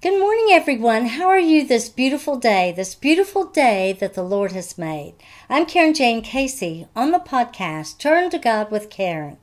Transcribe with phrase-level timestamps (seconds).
[0.00, 1.06] Good morning, everyone.
[1.06, 5.14] How are you this beautiful day, this beautiful day that the Lord has made?
[5.50, 9.38] I'm Karen Jane Casey on the podcast Turn to God with Karen.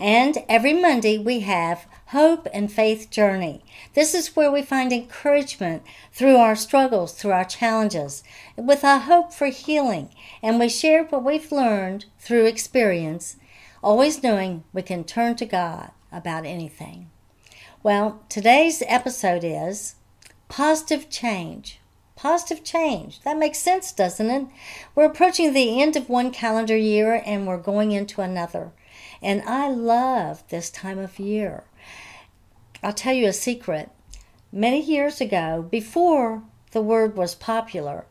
[0.00, 3.62] And every Monday we have Hope and Faith Journey.
[3.94, 8.24] This is where we find encouragement through our struggles, through our challenges,
[8.56, 10.10] with a hope for healing.
[10.42, 13.36] And we share what we've learned through experience,
[13.84, 17.08] always knowing we can turn to God about anything.
[17.84, 19.96] Well, today's episode is
[20.52, 21.80] positive change.
[22.14, 23.22] Positive change.
[23.22, 24.46] That makes sense, doesn't it?
[24.94, 28.70] We're approaching the end of one calendar year and we're going into another.
[29.22, 31.64] And I love this time of year.
[32.82, 33.88] I'll tell you a secret.
[34.52, 36.42] Many years ago, before
[36.72, 38.04] the word was popular,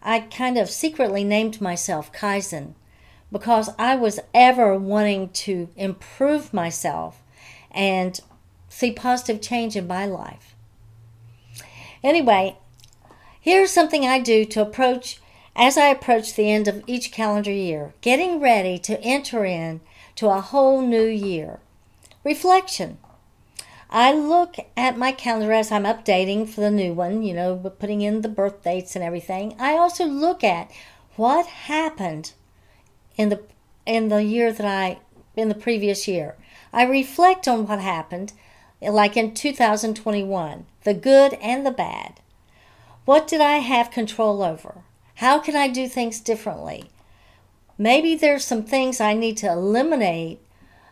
[0.00, 2.72] I kind of secretly named myself Kaizen
[3.30, 7.22] because I was ever wanting to improve myself
[7.70, 8.18] and
[8.70, 10.51] see positive change in my life.
[12.02, 12.56] Anyway,
[13.40, 15.20] here's something I do to approach
[15.54, 19.80] as I approach the end of each calendar year, getting ready to enter in
[20.16, 21.60] to a whole new year.
[22.24, 22.98] Reflection.
[23.90, 28.00] I look at my calendar as I'm updating for the new one, you know, putting
[28.00, 29.54] in the birth dates and everything.
[29.58, 30.70] I also look at
[31.16, 32.32] what happened
[33.16, 33.42] in the
[33.84, 35.00] in the year that I
[35.36, 36.36] in the previous year.
[36.72, 38.32] I reflect on what happened
[38.90, 42.20] like in 2021, the good and the bad.
[43.04, 44.82] What did I have control over?
[45.16, 46.90] How can I do things differently?
[47.78, 50.40] Maybe there's some things I need to eliminate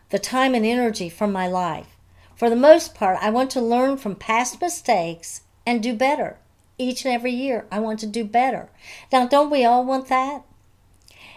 [0.09, 1.97] the time and energy from my life.
[2.35, 6.37] For the most part, I want to learn from past mistakes and do better.
[6.77, 8.69] Each and every year, I want to do better.
[9.11, 10.43] Now, don't we all want that?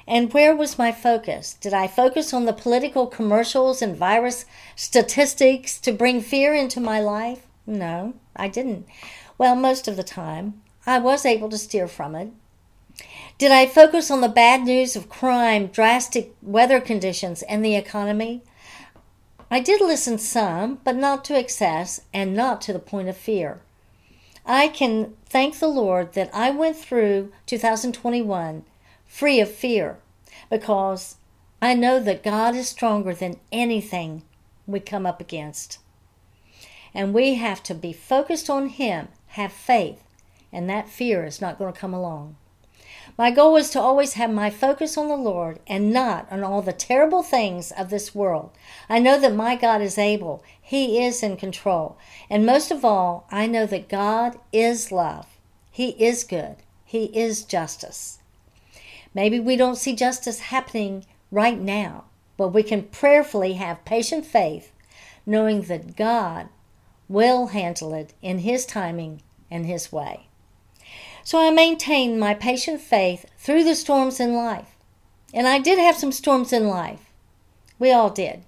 [0.06, 1.54] And where was my focus?
[1.54, 4.44] Did I focus on the political commercials and virus
[4.76, 7.46] statistics to bring fear into my life?
[7.66, 8.86] No, I didn't.
[9.38, 12.30] Well, most of the time, I was able to steer from it.
[13.38, 18.42] Did I focus on the bad news of crime, drastic weather conditions, and the economy?
[19.50, 23.60] I did listen some, but not to excess and not to the point of fear.
[24.46, 28.64] I can thank the Lord that I went through 2021
[29.06, 29.98] free of fear,
[30.54, 31.16] because
[31.60, 34.22] I know that God is stronger than anything
[34.68, 35.80] we come up against.
[36.94, 40.04] And we have to be focused on Him, have faith,
[40.52, 42.36] and that fear is not going to come along.
[43.18, 46.62] My goal is to always have my focus on the Lord and not on all
[46.62, 48.52] the terrible things of this world.
[48.88, 51.98] I know that my God is able, He is in control.
[52.30, 55.26] And most of all, I know that God is love,
[55.72, 58.20] He is good, He is justice.
[59.14, 62.04] Maybe we don't see justice happening right now,
[62.36, 64.72] but we can prayerfully have patient faith,
[65.24, 66.48] knowing that God
[67.08, 70.26] will handle it in His timing and His way.
[71.22, 74.76] So I maintained my patient faith through the storms in life.
[75.32, 77.10] And I did have some storms in life.
[77.78, 78.44] We all did.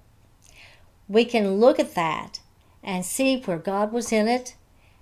[1.09, 2.39] We can look at that
[2.83, 4.55] and see where God was in it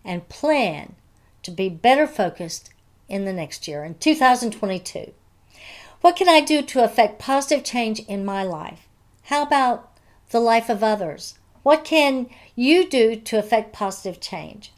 [0.04, 0.96] and plan
[1.44, 2.72] to be better focused
[3.08, 5.14] in the next year, in 2022.
[6.06, 8.88] What can I do to affect positive change in my life?
[9.24, 9.90] How about
[10.30, 11.40] the life of others?
[11.64, 14.72] What can you do to affect positive change?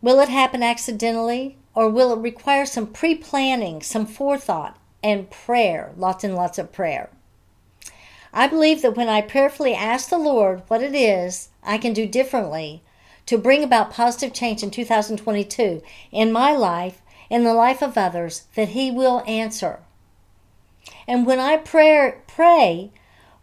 [0.00, 5.92] Will it happen accidentally or will it require some pre planning, some forethought, and prayer?
[5.94, 7.10] Lots and lots of prayer.
[8.32, 12.06] I believe that when I prayerfully ask the Lord what it is I can do
[12.06, 12.82] differently
[13.26, 15.82] to bring about positive change in 2022
[16.12, 19.80] in my life in the life of others that He will answer.
[21.08, 22.90] And when I pray, pray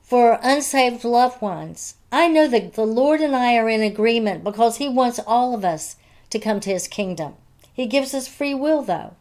[0.01, 4.77] for unsaved loved ones, I know that the Lord and I are in agreement because
[4.77, 5.95] He wants all of us
[6.29, 7.35] to come to His kingdom.
[7.73, 9.15] He gives us free will, though.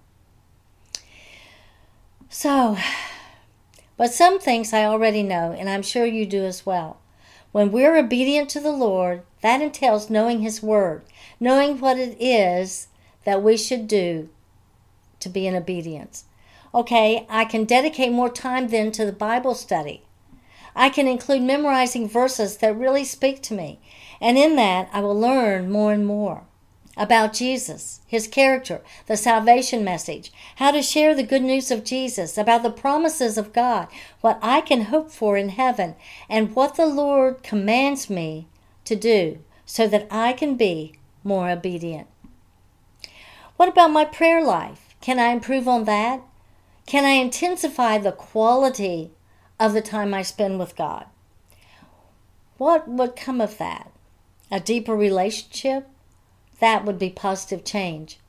[2.28, 2.76] So,
[3.96, 6.98] but some things I already know, and I'm sure you do as well.
[7.52, 11.03] When we're obedient to the Lord, that entails knowing His Word,
[11.38, 12.88] knowing what it is
[13.24, 14.28] that we should do
[15.22, 16.24] to be in obedience.
[16.74, 20.04] Okay, I can dedicate more time then to the Bible study.
[20.74, 23.80] I can include memorizing verses that really speak to me.
[24.21, 26.45] And in that, I will learn more and more
[26.97, 32.36] about Jesus, his character, the salvation message, how to share the good news of Jesus,
[32.36, 33.89] about the promises of God,
[34.21, 35.95] what I can hope for in heaven,
[36.28, 38.47] and what the Lord commands me
[38.84, 40.95] to do so that I can be
[41.25, 42.09] more obedient.
[43.57, 44.91] What about my prayer life?
[45.03, 46.22] Can I improve on that?
[46.87, 49.10] Can I intensify the quality
[49.60, 51.04] of the time I spend with God?
[52.57, 53.93] What would come of that?
[54.51, 55.89] A deeper relationship?
[56.63, 58.21] that would be positive change.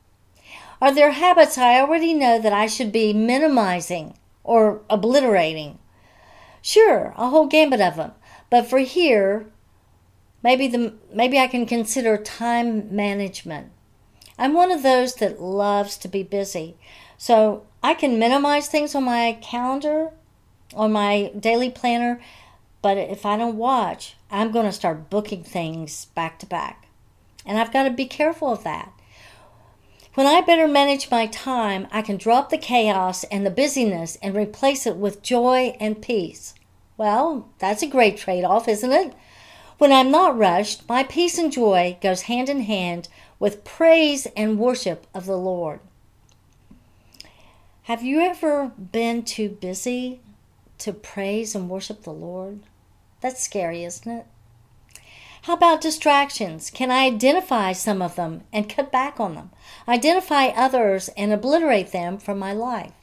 [0.81, 5.77] Are there habits I already know that I should be minimizing or obliterating?
[6.63, 8.13] Sure, a whole gambit of them.
[8.49, 9.45] But for here,
[10.41, 13.71] maybe the maybe I can consider time management.
[14.37, 16.75] I'm one of those that loves to be busy.
[17.17, 20.11] So I can minimize things on my calendar,
[20.75, 22.19] on my daily planner,
[22.81, 26.87] but if I don't watch, I'm going to start booking things back to back.
[27.45, 28.91] And I've got to be careful of that.
[30.15, 34.35] When I better manage my time, I can drop the chaos and the busyness and
[34.35, 36.53] replace it with joy and peace.
[36.97, 39.13] Well, that's a great trade off, isn't it?
[39.79, 43.09] When I'm not rushed, my peace and joy goes hand in hand
[43.43, 45.81] with praise and worship of the Lord.
[47.81, 50.21] Have you ever been too busy
[50.77, 52.61] to praise and worship the Lord?
[53.19, 54.25] That's scary, isn't it?
[55.41, 56.69] How about distractions?
[56.69, 59.51] Can I identify some of them and cut back on them?
[59.89, 62.93] Identify others and obliterate them from my life?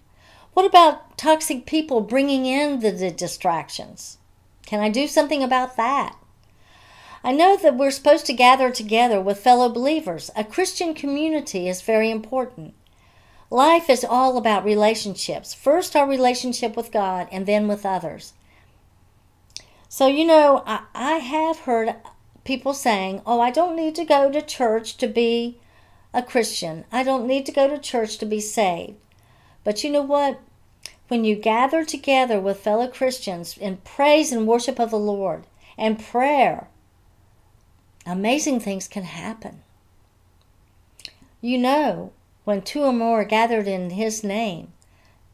[0.55, 4.17] What about toxic people bringing in the, distractions?
[4.65, 6.17] Can I do something about that?
[7.23, 10.31] I know that we're supposed to gather together with fellow believers.
[10.35, 12.75] A Christian community is very important.
[13.51, 15.53] Life is all about relationships.
[15.53, 18.33] First, our relationship with God, and then with others.
[19.89, 21.97] So, you know, I, I have heard
[22.45, 25.59] people saying, Oh, I don't need to go to church to be
[26.15, 26.85] a Christian.
[26.91, 28.95] I don't need to go to church to be saved.
[29.63, 30.41] But you know what?
[31.09, 35.45] When you gather together with fellow Christians in praise and worship of the Lord
[35.77, 36.69] and prayer,
[38.11, 39.63] amazing things can happen.
[41.41, 42.13] You know,
[42.45, 44.73] when two or more are gathered in His name,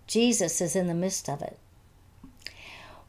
[0.07, 1.59] Jesus is in the midst of it.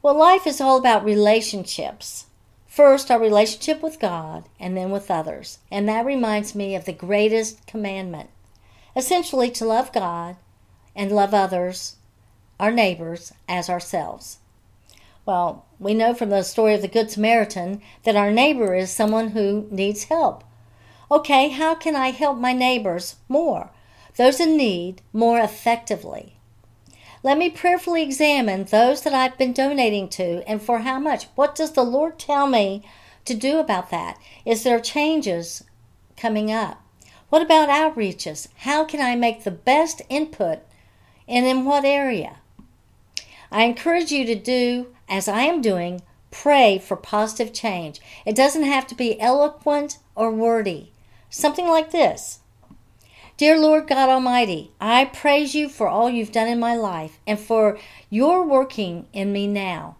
[0.02, 2.26] Well, life is all about relationships.
[2.66, 5.58] First, our relationship with God, and then with others.
[5.70, 8.30] And that reminds me of the greatest commandment
[8.98, 10.36] essentially, to love God
[10.96, 11.96] and love others,
[12.58, 14.38] our neighbors, as ourselves.
[15.28, 19.32] Well, we know from the story of the Good Samaritan that our neighbor is someone
[19.32, 20.42] who needs help.
[21.10, 23.68] Okay, how can I help my neighbors more,
[24.16, 26.38] those in need, more effectively?
[27.22, 31.26] Let me prayerfully examine those that I've been donating to and for how much.
[31.34, 32.88] What does the Lord tell me
[33.26, 34.18] to do about that?
[34.46, 35.62] Is there changes
[36.16, 36.82] coming up?
[37.28, 38.48] What about outreaches?
[38.60, 40.60] How can I make the best input
[41.28, 42.38] and in what area?
[43.50, 48.00] I encourage you to do as I am doing, pray for positive change.
[48.26, 50.92] It doesn't have to be eloquent or wordy.
[51.30, 52.40] Something like this
[53.36, 57.38] Dear Lord God Almighty, I praise you for all you've done in my life and
[57.38, 57.78] for
[58.10, 59.96] your working in me now.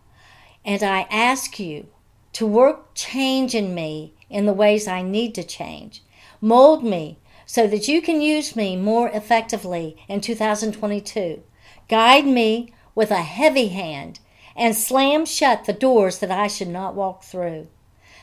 [0.64, 1.86] And I ask you
[2.32, 6.02] to work change in me in the ways I need to change.
[6.40, 11.42] Mold me so that you can use me more effectively in 2022.
[11.88, 14.18] Guide me with a heavy hand
[14.56, 17.68] and slam shut the doors that I should not walk through.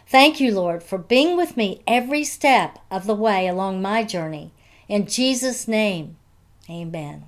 [0.05, 4.51] Thank you, Lord, for being with me every step of the way along my journey.
[4.89, 6.17] In Jesus' name,
[6.69, 7.23] amen.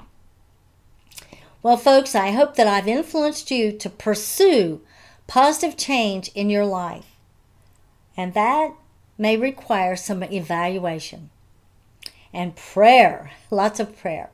[1.64, 4.82] Well, folks, I hope that I've influenced you to pursue
[5.26, 7.16] positive change in your life.
[8.18, 8.74] And that
[9.18, 11.30] may require some evaluation
[12.33, 14.31] and prayer, lots of prayer.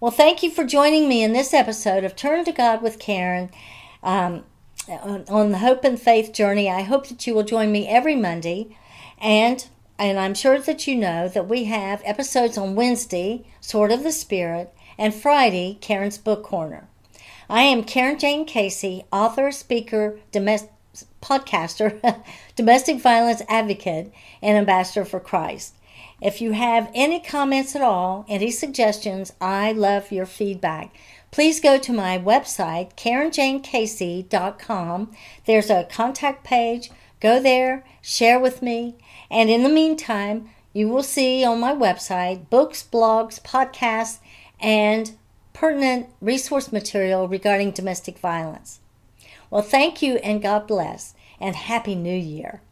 [0.00, 3.50] Well, thank you for joining me in this episode of Turn to God with Karen
[4.00, 4.44] um,
[4.88, 6.70] on the Hope and Faith journey.
[6.70, 8.76] I hope that you will join me every Monday
[9.20, 9.66] and
[9.98, 14.12] and I'm sure that you know that we have episodes on Wednesday, Sword of the
[14.12, 16.86] Spirit, and Friday, Karen's Book Corner.
[17.50, 20.70] I am Karen Jane Casey, author, speaker, domestic,
[21.20, 22.22] podcaster,
[22.54, 25.74] domestic violence advocate, and ambassador for Christ.
[26.20, 30.92] If you have any comments at all, any suggestions, I love your feedback.
[31.30, 35.12] Please go to my website, KarenJaneCasey.com.
[35.44, 36.90] There's a contact page.
[37.20, 38.94] Go there, share with me,
[39.30, 44.20] and in the meantime, you will see on my website books, blogs, podcasts,
[44.60, 45.12] and
[45.52, 48.78] pertinent resource material regarding domestic violence.
[49.50, 52.62] Well, thank you and God bless, and Happy New Year.